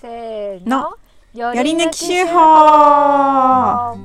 [0.00, 0.96] せーの
[1.34, 3.96] のやり抜き手法あ、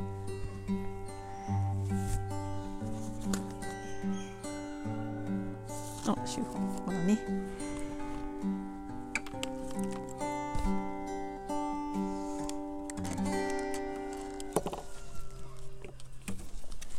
[6.25, 7.19] 手法ここだね。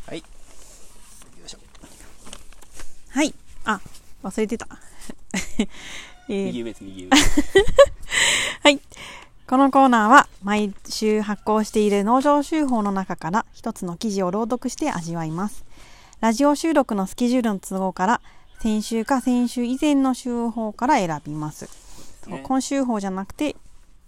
[0.06, 0.18] はい。
[0.18, 0.24] よ
[1.44, 1.58] いしょ。
[3.10, 3.34] はい。
[3.64, 3.80] あ、
[4.22, 4.68] 忘れてた。
[6.28, 7.10] えー右上です、右上。
[9.46, 9.50] はい。
[9.50, 15.64] このコーナーは毎週発行している農場集法の中から一つの記事を朗読して味わいます。
[16.20, 18.20] ラジオ収録のスケジュールの都合から
[18.60, 21.66] 先週か先週以前の週法から選びます。
[22.24, 23.54] そうね今週法じゃなくて、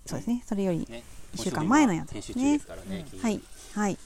[0.06, 0.42] そうですね。
[0.46, 1.02] それより、ね
[1.34, 3.04] 一週間前のやつですね中ですね。
[3.20, 3.40] はい。
[3.74, 3.98] はい。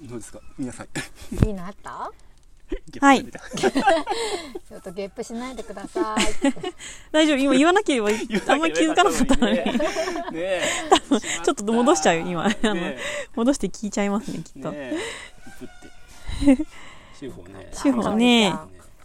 [0.00, 0.08] 日。
[0.08, 0.40] どうですか？
[0.58, 0.86] 皆さん。
[1.46, 2.10] いいのあった？
[3.00, 6.52] はいちょっとゲップしないでください
[7.12, 7.36] 大丈夫？
[7.36, 9.56] 今言わなければあんまり気づかなかったのに。
[9.56, 9.62] ね
[10.34, 10.62] え。
[11.44, 12.46] ちょっと戻しちゃう今。
[12.46, 12.98] あのね
[13.34, 14.70] 戻して聞いちゃいますね、きっと。
[14.72, 14.96] えねえ。
[16.46, 16.66] ぶって。
[17.20, 17.70] 手法ね。
[17.82, 18.54] 手法ね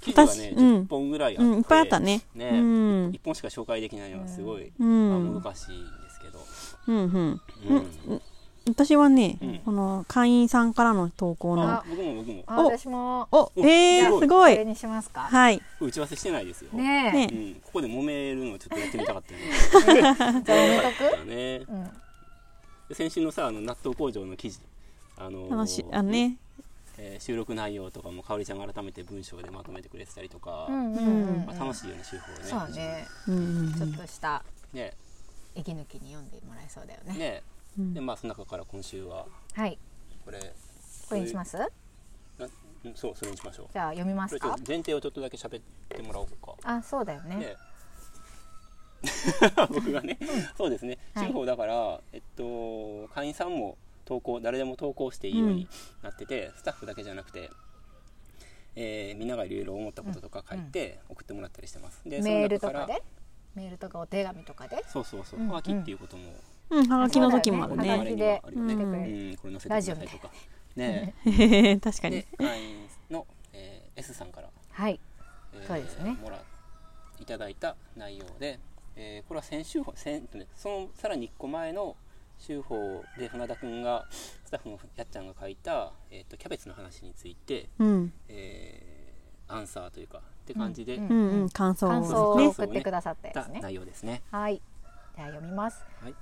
[0.02, 1.50] 記事はね、うん10本ぐらいあって。
[1.50, 2.22] うん、いっぱいあったね。
[2.34, 3.12] ねうん。
[3.14, 5.42] 一本しか紹介できないのはすごい、うまあん。
[5.42, 6.40] 難しいんですけど。
[6.88, 7.00] うん、う
[8.16, 8.22] ん。
[8.68, 8.74] うん。
[8.74, 9.60] 私はね、うん。
[9.60, 12.44] この会員さんからの投稿のあ、僕も僕も。
[12.48, 13.28] あお私も。
[13.32, 14.56] おおえー、すごい。
[14.56, 15.22] れいにしますか？
[15.22, 15.62] はい。
[15.80, 16.72] 打ち合わせしてないですよ。
[16.74, 17.36] ねねう。
[17.36, 19.46] ん、ここで揉めるのをちょっとやってみたかったよね。
[19.50, 21.18] え じゃあ埋めとく？
[21.18, 21.58] だ ね。
[21.68, 21.84] うん。
[22.90, 24.60] で先週のさ、あの納豆工場の記事。
[25.18, 26.38] あのー楽しいあのね。
[26.98, 31.04] えー収録内容とかもかおりちゃんが改めて文章でまとめてくれてたりとか、うんうん
[31.38, 32.68] うんまあ、楽しいよね手法ね。
[32.68, 33.08] そうね。
[33.28, 33.74] うん。
[33.76, 34.94] ちょっとしたね。
[35.56, 37.14] 息抜きに読んでもらえそうだよね。
[37.18, 37.44] ね
[37.78, 37.94] うん。
[37.94, 39.78] でまあその中から今週ははい。
[40.26, 40.40] これ。
[41.10, 41.58] これにします？
[42.96, 43.68] そうそれにしましょう。
[43.72, 44.56] じゃあ読みますか？
[44.68, 46.54] 前提をちょっとだけ喋ってもらおうか。
[46.64, 47.36] あそうだよね。
[47.36, 47.56] ね
[49.70, 50.18] 僕がね、
[50.58, 50.98] そうですね。
[51.14, 51.28] はい。
[51.28, 55.68] 手法だから、えっと会員さんも投稿誰でも投稿していいように
[56.04, 57.50] なってて、スタッフだけじゃなくて
[58.76, 62.02] えーみんながいろいろ思ったこととか書いて送ってもらったりしてます。
[62.08, 63.04] でメールとかで？
[63.56, 64.84] メールとかお手紙とかで？
[64.88, 66.34] そうそうそう、うんはがきっていうことも、
[66.72, 68.02] うんはがきの時もあるそうだよね。
[68.02, 68.56] あれにはある。
[68.56, 70.32] ううんん、これ載せてくださいとか。
[70.76, 71.14] ね
[71.84, 72.16] 確かに。
[72.16, 75.00] で会員の、えー S さんから、はい。
[75.54, 76.12] えーそうですね。
[76.22, 76.42] もら
[77.20, 78.60] いただいた内容で、
[78.96, 81.96] えーこれは先週法先ねそのさらに1個前の
[82.38, 88.14] 週報で船田君がスタッフのやっちゃんが書いた、えー、とキャベツの話について、うん。
[88.30, 88.92] えー
[89.54, 91.10] アンサーというかって感じで、うん。
[91.10, 91.50] うんうん。
[91.50, 94.22] 感想感想をね送ってくださったやたつね内容ですね。
[94.32, 94.62] はい。
[95.14, 95.84] じゃあ読みます。
[96.02, 96.16] はい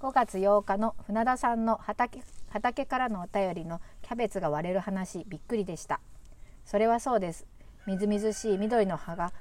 [0.00, 6.00] 5月8日の船田さんの畑畑からのお便りのキャベツが割れる話びっくりでした。
[6.64, 7.46] それはそうです。
[7.86, 9.32] みずみずしい緑の葉が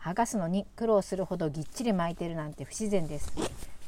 [0.00, 3.32] 剥がすのに苦労するほどぎっちり巻いてるなんて不自然です。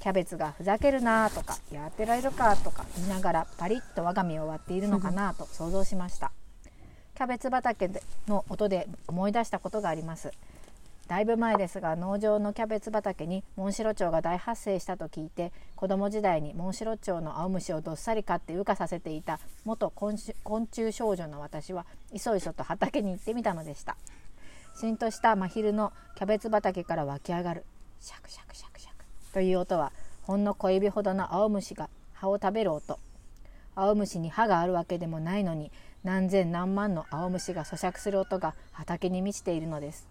[0.00, 6.30] キャベツがふざけるなぁとかやってられるかとか言いながらパリッと我が身を割っているのかなと想像しました。
[7.16, 7.90] キャベツ畑
[8.28, 10.30] の音で思い出したことがあります。
[11.12, 21.84] だいぶ前ですが農場のキャベツ畑にモンシロチョウが大発生したと聞いて子供時代にモンシロチョウの青虫をどっさり飼って羽化させていた元昆虫少女の私は
[22.14, 23.98] いそいそと畑に行ってみたのでした。
[24.74, 27.66] しんとした真昼のキャベツ畑から湧き上がる
[28.00, 29.92] シャクシャクシャクシャクという音は
[30.22, 32.98] ほんの小指ほどの青虫が葉を食べる音。
[33.74, 35.72] 青虫に歯があるわけでもないのに
[36.04, 40.08] 何千何万の青虫が咀嚼する音が畑に満ちているのです。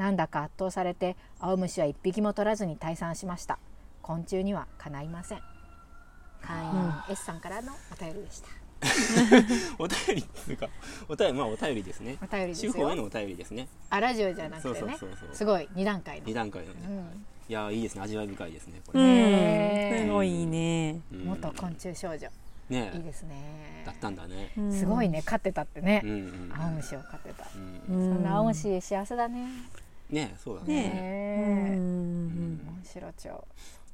[0.00, 3.58] なんだか圧倒されて青虫は一匹も取らずに退散しました。
[4.00, 5.42] 昆虫にはかないません。
[6.40, 8.48] 会員 S さんからのお便りでした。
[9.78, 10.70] お便りっていうか
[11.06, 12.16] お便りまあお便りですね。
[12.22, 12.90] お便りですよ。
[12.90, 13.68] へのお便りですね。
[13.90, 15.36] あラジオじゃなくてそうねそうそうそう。
[15.36, 16.26] すごい2段階の。
[16.26, 16.80] 二段階のね。
[16.88, 17.26] うん。
[17.46, 18.00] いやーいいですね。
[18.00, 19.98] 味わい深いですねこれ。
[20.00, 21.02] すごいね。
[21.12, 21.24] うん。
[21.26, 22.26] 元昆虫少女。
[22.70, 23.82] ねいいですね。
[23.84, 24.54] だったんだね。
[24.56, 24.72] うん。
[24.72, 25.20] すごいね。
[25.20, 26.00] 飼ってたってね。
[26.02, 26.52] うんうん。
[26.56, 27.46] 青虫を飼ってた。
[27.54, 27.96] うん。
[27.96, 28.14] うん。
[28.14, 29.46] そんな青虫幸せだね
[30.10, 30.74] ねそうだね。
[30.74, 31.74] ね。
[31.76, 32.62] うん。
[32.64, 33.44] モンシロチョウ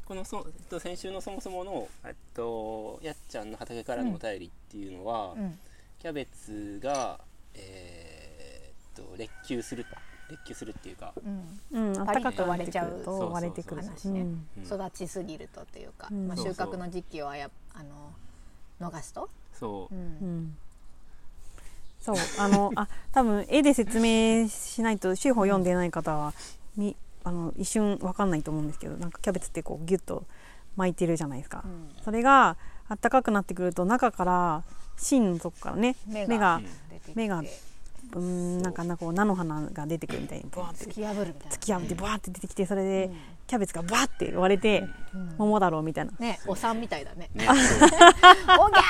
[0.05, 5.59] このそえっと先週のそもそものえっとやっちゃんの畑からのお便りっていうのは、うん。
[5.99, 7.19] キャベツが
[7.55, 9.91] えーっと裂球すると
[10.31, 11.13] 裂球するっていうか、
[11.73, 11.91] うん。
[11.91, 14.27] うん、パリッと暖かくな割れちゃうと割れてくる話ね。
[14.65, 16.29] 育ちすぎるとっていうか、うん。
[16.29, 16.73] まあ、収そうそう。
[16.73, 18.13] 穫の時期をあやあの
[18.81, 19.95] 逃すと、そう。
[19.95, 20.05] う、うん
[20.45, 20.57] ん
[22.07, 26.35] そうあのあ多分絵で説明しないと手法読んでない方は
[26.77, 26.95] み
[27.25, 30.25] あの一瞬わかんないと思うんですけどなんかキャベツってこうギュッと
[30.77, 31.91] 巻いてるじゃないですか、うん。
[32.05, 32.57] それが
[32.89, 34.63] 暖かくなってくると中から
[34.97, 37.13] 芯のとこからね目が目がうん出てきて。
[37.17, 41.57] 目がうーんなんかなこう菜の花が出てくるみたいにブワーって突き破るみたいな。
[41.57, 43.11] 突き破ってブワーって出てきてそれで
[43.49, 45.35] キャベツがバーって割れて、うん。
[45.39, 46.13] 桃太郎みたいな。
[46.21, 47.29] ねお産みたいだね。
[47.35, 48.83] ね おぎゃ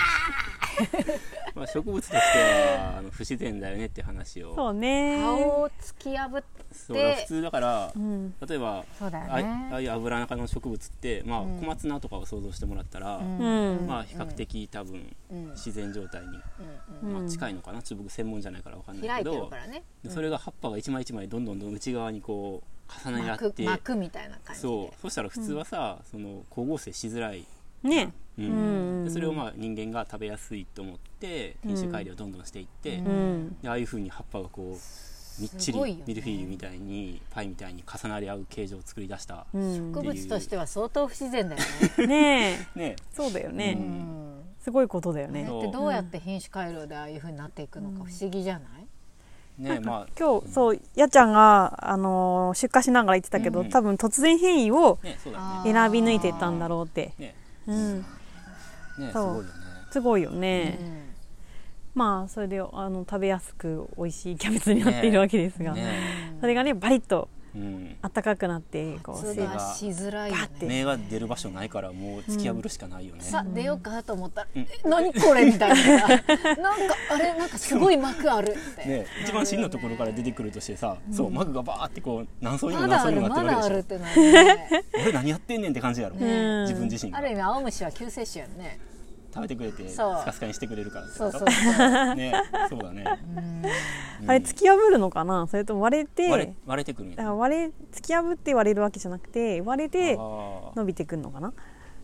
[1.54, 4.54] まあ、植物としてはあの不自然だよねって話を。
[4.54, 5.16] そうね。
[5.16, 8.34] ー顔を突き破っそうだから普通だからうん。
[8.46, 11.58] 例えばそうだよあいねああいう油中の植物って、まあうん。
[11.60, 13.38] 小松菜とかを想像してもらったら、うん。
[13.38, 13.86] うん。
[13.86, 15.50] まあ、比較的多分うん。
[15.50, 16.40] 自然状態に、
[17.02, 17.82] うんまあ、近いのかな？
[17.82, 19.82] ちょっと僕専門じゃないから分かんない開いけどてるからね。
[20.04, 24.68] でそれが葉っぱが一枚一枚どんどんどん内側にこう重ね合巻ってく巻くみたいな感じで。
[24.68, 25.00] そう。
[25.02, 27.44] そしたら普通はさ、その光合成しづらい、
[27.86, 28.12] ね。
[28.38, 28.44] うん。
[28.44, 28.48] う
[29.02, 33.56] んでそれをまあ人間が食べやすいと思って品種改良をどんどんしていって、ううん。
[33.62, 36.02] でああいうふうに葉っぱがこうみっちりね。
[36.06, 39.92] ミルフィーユみたいにパイみたいに重なり合う形状を作り出した、うん。
[39.94, 41.62] 植物としては相当不自然だよ
[41.98, 42.06] ね。
[42.08, 42.78] ねえ。
[42.78, 44.40] ねそうだよね、うん。
[44.60, 45.42] すごいことだよあね。
[45.44, 48.86] れってどうやって品種改良でああいう風になっていくのか不思議じゃない？
[49.62, 55.22] ねまあ今日そうやっちゃんが、あのー出荷しながら言ってたけど、うん多分突然変異を選
[55.92, 57.34] び抜いてったんだろうって、ね
[57.66, 59.48] うん、ねすごいよね。
[59.90, 61.02] すごいよね、うん。
[61.94, 67.35] まあそれであの食べやすく美味しいキャベツになっているわけですが、ねそれがねバリッとうん
[68.02, 70.36] 暖かくなってこう発芽しづらいね。
[70.62, 74.62] 芽が出る場所ないからもう突き破るしかないよね、さあ出ようかと思ったら「うん。
[74.62, 75.76] え何これ?」みたいな。
[75.76, 84.82] さ なんかあれなんかすごい膜あるって、ね、一番芯のところから出てくるとしてさ、そうマグがバーってこう何層にもまだあ何層にもなってるわけでしょだあるってなるね。
[85.02, 86.18] 俺何やってんねんって感じやろ、ん
[86.62, 87.18] 自分自身が。
[87.18, 88.78] ある意味青虫は救世主やんね
[89.36, 90.24] 食べてくれてスそう。
[90.24, 91.48] カスカにしてくれるからそうそうそう。
[92.14, 92.32] ね
[92.68, 93.04] そうだね、
[94.22, 94.30] うん。
[94.30, 95.46] あれ突き破るのかな？
[95.46, 101.52] それとも割れて割れ割れてくるんやだから割れ突き破って割れるわけじゃなくて割れて伸びてくるのかな？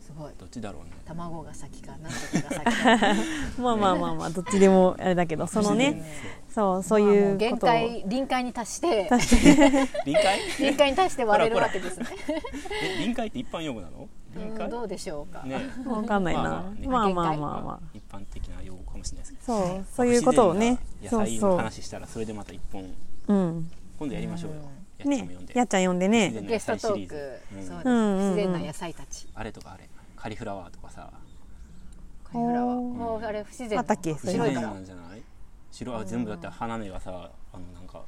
[0.00, 0.32] すごい。
[0.38, 0.90] どっちだろうね。
[1.06, 3.14] 卵が先かなんとかが先か
[3.62, 6.02] まあまあまあまあどっちでもあれだけどそのね
[6.48, 6.82] そう。
[6.82, 7.68] そういう限ことを。
[7.70, 9.08] 界臨界に達して。
[10.04, 10.38] 臨界？
[10.60, 12.06] 臨界に達して割れるわけですね。
[12.82, 14.08] え臨界って一般用語なの？
[14.34, 15.60] うんどうでしょうか、ね。
[15.86, 16.42] わかんないな。
[16.42, 16.86] まあまあね。
[16.86, 17.60] まあまあ限界まあ。
[17.60, 19.44] まあ一般的な用語かもしれないですけど。
[19.44, 20.78] そうそういうことをね。
[21.02, 23.70] 野菜の話したらそれでまた一本ううん。
[23.98, 24.66] 今度やりましょうよ、やっ
[24.98, 25.16] ちゃんね。
[25.18, 26.28] も読んで、やっちゃん呼んでね。
[26.28, 27.66] 自然なゲストトーク、野菜シリーズうん。
[27.66, 29.28] そうです、うんうんうん自然な野菜たち。
[29.34, 29.88] あれとかあれ。
[30.16, 31.10] カリフラワーとかさ。
[32.24, 32.76] カリフラワー。
[32.80, 33.78] もうあれ不自然。
[33.78, 35.22] 畑それ自然なんじゃない？
[35.70, 38.02] 白あ全部だって花芽がさあのなんか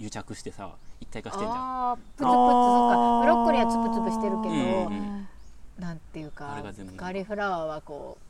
[0.00, 1.52] 癒着してさ一体化してんじゃん。
[1.90, 3.20] あープツプツそっか。
[3.20, 5.17] ブロッコリーはツプツプしてるけど、うんうん
[5.78, 6.62] なんていうあか
[6.96, 8.24] カリフラワーはこう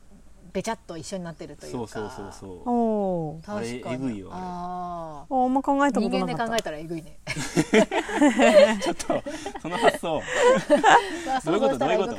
[0.51, 1.77] べちゃっと一緒になってるというか。
[1.77, 3.45] そうそうそうそうおー。
[3.45, 3.83] 確かに。
[3.85, 6.51] あれえぐいよああんま考えたこと人間でなかった。
[6.53, 7.19] 考えたらえぐいね。
[8.81, 9.23] ちょっと
[9.61, 10.21] その発想。
[11.45, 11.77] どういうこと？
[11.77, 12.15] どういうこと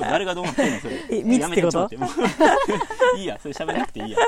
[0.00, 0.80] 誰がどうなってんの？
[0.80, 1.04] それ。
[1.10, 1.88] え蜜ってこと？
[3.16, 4.18] いいや それ喋らなくていいや。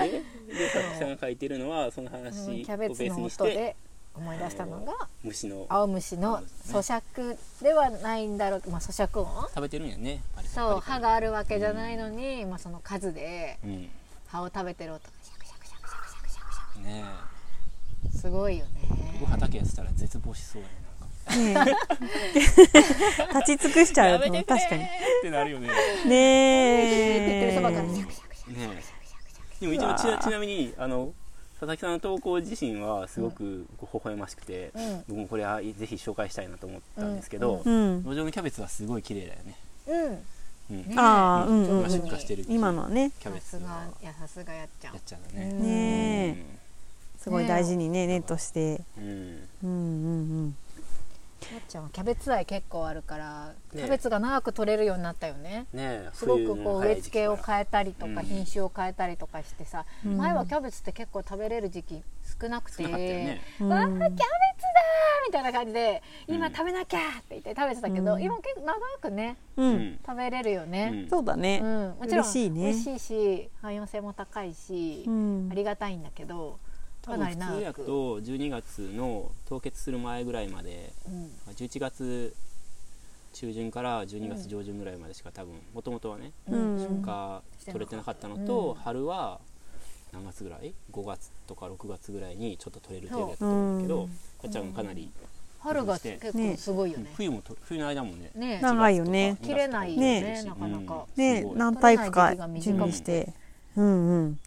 [0.00, 0.22] え？
[0.52, 3.76] でさきさんが書いてるのはそのうん話をベースにして
[4.14, 4.92] 思い出したのが
[5.24, 5.66] 虫の。
[5.68, 9.48] 青虫の咀嚼ではないんだろうまあ咀嚼音？
[9.48, 10.20] 食べてるんやね
[10.54, 13.88] そう歯があるわけじゃないのに、まあ、その数でうん。
[14.28, 17.04] 葉を食べてる音がシャクシャクシャクシャクシャクシャクシャクね
[18.18, 18.70] すごいよね
[19.28, 20.82] 畑やってたら絶望しそうやね
[21.54, 21.64] な
[23.40, 24.88] 立ち尽くしちゃう確かにっ
[25.22, 25.68] てなるよね
[26.06, 26.14] ね
[27.48, 27.60] え
[29.60, 31.12] でも一応ちなみにあの
[31.62, 35.04] 佐々木さんの投稿自身はすごく微笑ましくて、うん。
[35.06, 38.02] 僕もこれはぜひ紹介したいなと思ったんですけど、うん。
[38.02, 39.54] 路上のキャベツはすごい綺麗だよね、
[39.86, 40.76] うん。
[40.78, 40.86] うん。
[40.88, 41.68] ねあーうん。
[41.68, 43.12] うん今出荷してる今のはね。
[43.20, 43.66] キャベツが。
[43.66, 44.94] はいやさすがやっちゃん。
[44.94, 46.44] やっちゃうだね、ねえ。
[47.20, 48.80] すごい大事にねネットして。
[48.98, 49.04] うん。
[49.04, 49.68] うんうんう
[50.46, 50.56] ん
[51.50, 53.54] やっちゃんはキャベツ愛結構あるからね。
[53.72, 55.66] キャベツが長く取れるようになったよね。
[55.72, 58.26] ねえすごくこう植え付けを変えたりとかうん。
[58.26, 60.16] 品種を変えたりとかしてさ、うん。
[60.16, 62.02] 前はキャベツって結構食べれる時期
[62.40, 63.40] 少なくてね。
[63.60, 63.68] うん。
[63.68, 64.26] わあキャベツだー
[65.26, 68.22] みたいな感じで今うん食べなきゃって言って食べてたけど、うん。
[68.22, 69.98] 今結構長くねううんん。
[70.06, 71.08] 食べれるよね、うん。
[71.08, 71.60] そうだね。
[71.62, 71.94] うん。
[72.00, 72.60] もちろん嬉しいね。
[72.64, 75.48] 美味しいし汎用性も高いし、うん。
[75.50, 76.58] ありがたいんだけど
[77.02, 81.22] か多分普なり長く通やと12月の凍結する前ぐらいまでうん。
[81.22, 82.34] まあ11月
[83.32, 86.78] 中旬から12月上旬ぐらいまでしか多分もともとはねうん。
[86.78, 89.40] 出荷取れてなかったのと、春は
[90.12, 94.06] 何月ぐらい？5月とか6月ぐらいにちょっと取れる程度やったと思うけどう。
[94.06, 94.08] ん。
[94.08, 94.14] か
[94.48, 95.10] っちゃんもかなり
[95.60, 97.10] 春が結構すごいよね。
[97.14, 98.60] 冬もと冬の間もねね。
[98.60, 99.38] 長いよね。
[99.42, 101.06] 切れないよねなかなか。
[101.16, 101.44] ね。
[101.54, 103.32] 何タイプか準備して。
[103.76, 104.38] うんうん。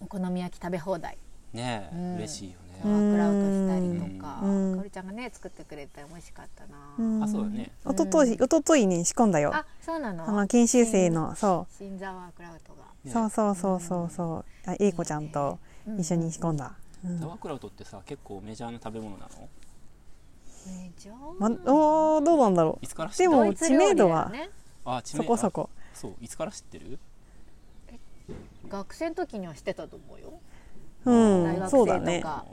[0.00, 1.16] お好み焼き食べ放題
[1.52, 2.16] ねえ、うん。
[2.16, 4.74] 嬉しいよワね、ークラウトしたりとかうん。
[4.76, 5.06] かおりちゃん。
[5.06, 7.22] がね作ってくれて美味しかったな、うん。
[7.24, 7.72] あそうだね。
[7.84, 9.54] おとといおとといね仕込んだよ。
[9.54, 10.28] あそうなの？
[10.28, 12.84] あの研修生のそ新座ワークラウトが。
[13.04, 14.10] うそうそうそうそう。
[14.10, 15.58] そうあ英子ちゃんと
[15.98, 16.74] 一緒に仕込んだ。
[17.04, 17.18] うん。
[17.18, 19.48] ザワークラウトってさ結構メジャーな食べ物なの？
[20.66, 21.16] メジャー？
[21.38, 23.30] ま、おーどうなんだろいつから知ってる？
[23.30, 24.50] でも知名度はね。
[24.84, 25.70] あ知名そこそこ。
[25.72, 26.98] あそういつから知ってる？
[28.68, 30.34] 学生の時にはしてたと思うよ
[31.04, 32.20] う大学んそうだ生とね。
[32.22, 32.44] か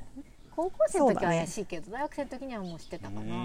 [0.55, 3.35] 高校生の時は怪しいけど、大学生の時にはもう知ってたかうな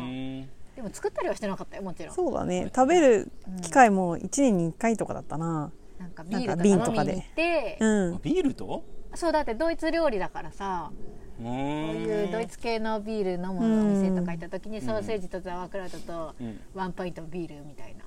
[0.77, 2.15] でも作ったりはしてなかったよもちろん。
[2.15, 2.71] そうだね。
[2.75, 5.73] 食べる機会も1年に1回とかだったな。
[5.99, 7.13] なんかビールなんかとか瓶とかで。
[7.13, 8.15] 飲みに行って、うん。
[8.15, 8.85] あビールと？
[9.15, 10.93] そうだってドイツ料理だからさ
[11.37, 16.61] こういうドイツ系のビール飲むお店とか行った時にソーセージとザワークラウトとうん。
[16.75, 18.05] ワンポイントビールみたいな。
[18.05, 18.07] あ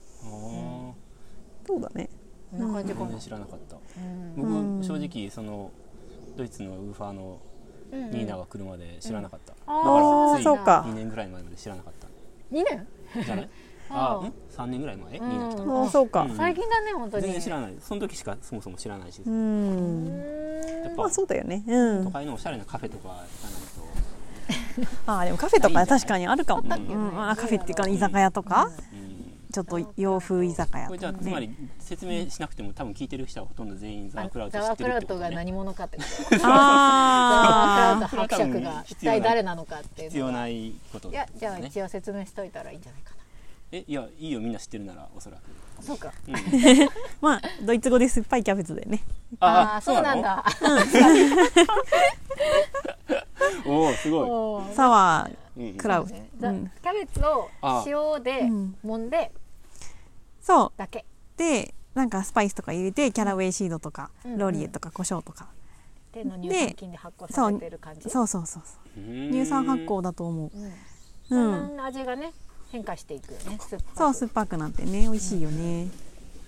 [1.68, 2.10] そうだね。
[2.52, 3.06] こんな感じかな。
[3.06, 3.76] ー全然知らなかった。
[3.76, 4.36] うん。
[4.38, 4.84] 僕、うん。
[4.84, 5.72] 正直その
[6.36, 7.40] ドイツのウーファーの
[7.92, 8.12] うんうん。
[8.12, 10.84] ニーナが来るまで知らなかった、ああーついそうか。
[10.88, 12.08] 2年ぐらい前まで知らなかった。
[12.56, 12.88] 2年？
[13.24, 13.50] じゃない？
[13.92, 14.26] あー。
[14.60, 15.30] あん？3年ぐらい前、うん。
[15.30, 16.22] ニーナ来たあのーそうか。
[16.22, 16.36] うん。
[16.36, 17.24] 最近だね本当に。
[17.24, 17.76] 全然知らない。
[17.80, 20.08] その時しかそもそも知らないし、ううん
[20.86, 21.64] やっまあぱそうだよね。
[21.68, 22.04] うん。
[22.06, 23.28] 都会のおしゃれなカフェとか行かない
[25.06, 27.16] あーでもカフェとか確かにあるかも、ううん。
[27.16, 28.93] ん、あカフェっていうか居酒屋とか、と、うん
[29.54, 35.26] ちょっと洋風居酒屋ことれじゃあつまり説明しなくても多分聞いてる人はほとんど全員ザワークラウト知ってザワークラウるってことね。
[35.28, 43.14] トが何者かってことザワクラウト伯爵が一体誰なのかっていう必要ないこといやじゃあね一応説明しといたらいいんじゃないか
[43.72, 45.42] えいやいいよみんな知ってるならおそらく、
[45.80, 46.12] なそうか。
[46.28, 46.90] うん、ー
[47.22, 49.04] まあドイツ語で酸っぱいキャベツだよね。
[49.40, 50.44] ああそうなんだ。
[53.66, 56.30] おおすごい、サワうんうんクラウそうね。
[56.40, 56.72] ザうん。
[56.82, 57.50] キャベツを
[57.86, 58.76] 塩でうん。
[58.86, 59.32] 揉んで
[60.44, 60.72] そう。
[60.78, 61.06] だけ。
[61.38, 64.38] でなんかスパイスとか入れてキャラウェイシードとか、うん。
[64.38, 65.48] ローリエとか胡椒とか、
[66.12, 68.10] での乳酸菌で発酵させてる感じ？
[68.10, 69.00] そうそうそうそう。
[69.00, 69.32] うん。
[69.32, 70.58] 乳酸発酵だと思う。
[71.32, 71.44] うん。
[71.46, 71.52] うん。
[71.52, 72.34] だんだん味がね
[72.72, 73.98] 変化していくよね酸っぱく。
[73.98, 75.88] そう酸っぱくなってね美味しいよね、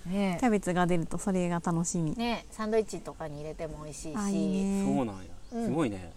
[0.06, 4.16] ねキャベツが出るとそれが楽しみ、ねサンドイッチとかに入れても美味しいし。
[4.16, 4.84] あいいね。
[4.84, 5.22] そうなんや。
[5.52, 5.64] うん。
[5.66, 6.12] すごいね、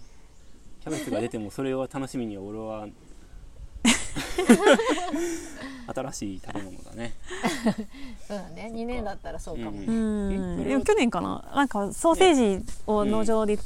[0.82, 2.88] キャベツが出てもそれを楽しみに俺は
[5.94, 7.14] 新しい食べ物だね。
[8.28, 8.72] そうだね。
[8.74, 11.44] 2年だったらそうかもね、ううんえでも去年かな。
[11.56, 13.58] なんかソーセージを農場で、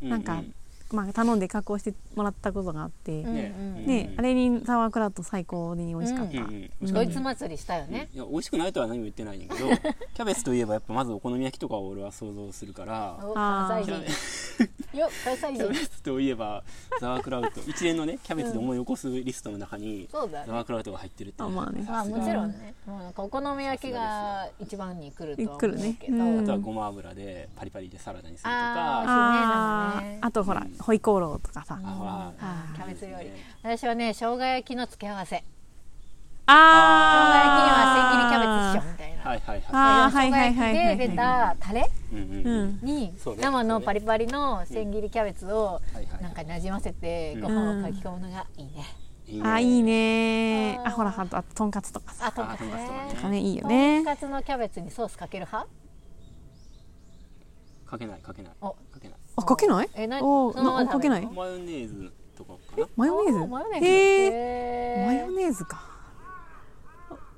[0.00, 0.42] なんか
[0.92, 3.54] まあ、頼んで加工してもらったことがあって、うんね。
[3.58, 9.68] うんであれにサワークラウト最高に美味しかった、ドイツ祭りしたよね、いや美味しくないとは何も言ってないんだけど
[10.14, 14.06] キャベツといえばやっぱまずお好み焼きとかを俺は想像するからよ関西キャベ
[15.74, 15.86] 人。
[15.88, 16.62] ツといえば
[17.00, 17.60] ザワークラウト。
[17.66, 20.44] 一連のねキャベツで思い起こすリストの中にそうだね。
[20.48, 21.48] ザワークラウトが入ってるっていう。
[21.48, 21.86] あまあね。
[21.88, 22.74] まあもちろんね。
[22.86, 25.96] もうなんかお好み焼きが一番に来るとは思う来るね。
[25.98, 26.40] けど、うん。
[26.40, 29.96] あとはごま油でパリパリでサラダにするとか。
[29.96, 31.78] あねあとほら、うんホイコーローとかさ、
[32.74, 33.30] キャベツ料理。
[33.62, 35.36] 私はね生姜焼きの付け合わせ。
[35.36, 36.56] 生姜あ
[37.36, 41.90] 焼きには千切りキャベツっしょみたいな、はいはいはあーはい生姜はいはいはい焼きで出たタレ
[42.82, 45.80] に生のパリパリの千切りキャベツを
[46.20, 48.72] なんかなじませてうんご飯をかき込むのがいいね、
[49.28, 52.26] いいあーいいねあほらあとあととんかつとかさ。
[52.26, 53.38] あとんかつあとんかね。
[53.38, 55.70] いいよとねんかつのキャベツにソースかける派？
[57.86, 58.52] かけないかけない。
[58.60, 58.70] お。
[58.70, 59.88] かけないあかけない？
[59.94, 61.26] えなおーそのままなかけない？
[61.26, 62.86] マヨネーズとかかな？
[62.96, 63.40] マヨネーズ？
[63.42, 63.86] あマヨネーズ。
[63.86, 65.06] へーへー。
[65.06, 65.82] マヨネーズか。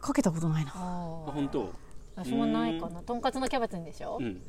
[0.01, 0.73] かけたことないな。
[0.75, 0.75] あ
[1.27, 1.73] 本当？
[2.17, 3.01] 私もないかな。
[3.03, 4.19] とんかつのキャベツにでしょ？
[4.21, 4.43] うん。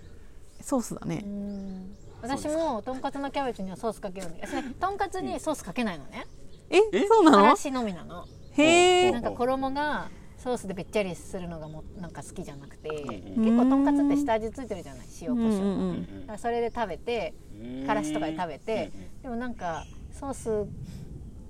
[0.62, 1.96] ソースだうねん。
[2.22, 6.26] 私もとんかつのキャベツにはソースかけるんだけど私ねとんかつにソースかけないのね？
[6.70, 7.08] ええ？
[7.08, 7.38] そうなの？
[7.38, 8.26] からしのみなの。
[8.54, 10.10] へえなんか衣が
[10.44, 15.08] ソースでべっちゃりするのがもなんか好きじゃなくてん結構とんかつって下味ついてるじゃない？
[15.22, 15.66] 塩うんうコショウ。
[15.66, 17.34] んうんだからそれで食べて
[17.88, 20.68] からしとかで食べてうんでもなんかソース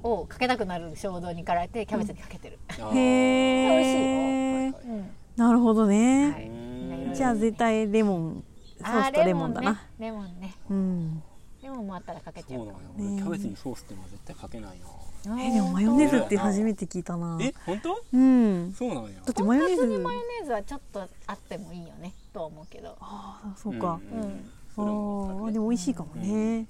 [0.04, 5.04] をかけたくなる衝動に駆られてキャベツにかけてる、あーへ美味しいえはい
[5.38, 6.50] なるほどはねい。
[6.50, 6.56] み
[6.98, 7.06] ん。
[7.08, 8.44] ないじゃあ絶対レモン
[8.80, 9.82] ソーあスとレモンだな。
[9.98, 10.32] レモンね。
[10.32, 10.56] レモンね。
[10.70, 11.24] うん
[11.84, 14.86] ンもあったらかけちそうなゃうかのよも俺キャベツにソースってのは絶対かけないな。
[15.42, 17.38] えでもマヨネーズって初めて聞いたな。
[17.42, 18.04] え本当？
[18.14, 18.74] うん。
[18.78, 22.98] そうなのよだってマヨネーズマヨネーズはちょっとあってもいいよねとは思うけど。
[23.00, 24.00] ああそうか。
[24.12, 26.68] うんうんああでも美味しいかもね。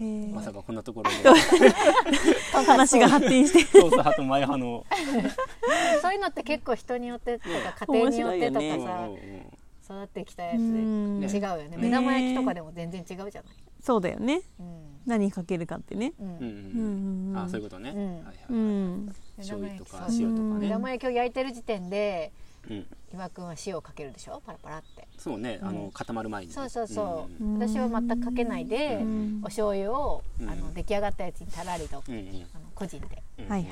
[0.00, 1.16] へえまさかこんなところで。
[2.66, 3.64] 話が発展して。
[3.80, 4.84] ソース派とマヨ派の。
[6.02, 11.22] そういうのって結構人によってとか家庭によってとか面さうんうんうん育ってきたやつうでん。
[11.22, 11.76] 違うよねね。
[11.76, 13.54] 目玉焼きとかでも全然違うじゃない
[13.86, 14.40] そうだよね。
[14.58, 15.00] うん。
[15.06, 16.12] 何かけるかってね。
[16.18, 17.32] うん。
[17.36, 17.90] あそういうことね。
[17.90, 18.14] うん。
[18.16, 19.14] はいはいうん。
[19.36, 22.32] 醤油とか塩とか目ね玉焼きを焼いてる時点で
[22.68, 22.86] うん。
[23.14, 24.42] 岩くんは塩をかけるでしょ？
[24.44, 25.06] パラパラって。
[25.18, 25.60] そうね。
[25.62, 26.54] あの固まる前にね。
[26.54, 29.38] そうそうそう、うん私は全くかけないで、うん。
[29.42, 30.50] お醤油を、うん。
[30.50, 32.46] あの出来上がったやつにたらりと、うんうん。
[32.52, 33.70] あの個人でうんはいはい。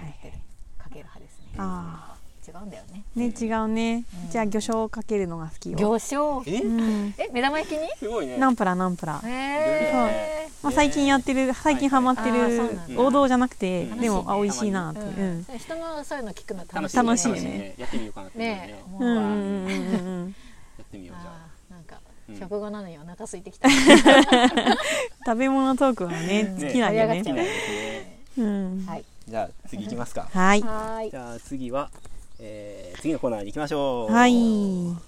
[0.78, 1.46] かける派ですね。
[1.58, 2.14] あ
[2.46, 3.04] 違うんだよね。
[3.16, 4.04] あね違うね。
[4.24, 4.30] うん。
[4.30, 5.78] じゃあ魚醤をかけるのが好きよ。
[5.78, 6.42] 魚醤？
[6.46, 6.60] え？
[6.60, 7.14] うん。
[7.18, 7.88] え目玉焼きに？
[7.98, 8.36] すごいね。
[8.38, 9.28] ナンプラーナンプラー。
[9.28, 9.30] へ
[10.46, 12.58] えまあ、最近やってる最近ハマってる
[12.96, 13.02] だ。
[13.02, 14.00] 王道じゃなくて、うん。
[14.00, 15.00] でもあ美味しいなって。
[15.00, 15.58] いう、うん。
[15.58, 17.74] 人のそういうの聞くの楽しい楽しいね。
[17.78, 19.06] やってみようかなって思うね。
[19.06, 20.34] ううんうんうんうん。
[20.78, 21.74] やってみようじゃあ。
[21.74, 21.96] なんか
[22.28, 23.68] うん食後なのにお腹空いてきた、
[25.26, 26.66] 食べ物トークはね、うん。
[26.66, 29.04] 好きなんよ盛り上がっちゃうね、うん、はい。
[29.28, 30.28] じゃあ次行きますか。
[30.32, 30.62] はい。
[30.62, 31.10] はーい。
[31.10, 31.90] じゃあ次は、
[32.38, 34.12] えー次のコーナーに行きましょう。
[34.12, 35.04] はい。